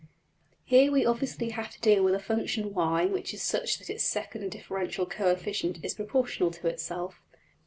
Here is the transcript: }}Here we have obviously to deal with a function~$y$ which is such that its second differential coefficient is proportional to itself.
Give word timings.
}}Here 0.65 0.91
we 0.91 1.01
have 1.01 1.09
obviously 1.11 1.51
to 1.51 1.79
deal 1.79 2.01
with 2.03 2.15
a 2.15 2.19
function~$y$ 2.19 3.05
which 3.05 3.35
is 3.35 3.43
such 3.43 3.77
that 3.77 3.87
its 3.91 4.03
second 4.03 4.49
differential 4.49 5.05
coefficient 5.05 5.77
is 5.85 5.93
proportional 5.93 6.49
to 6.49 6.65
itself. 6.67 7.21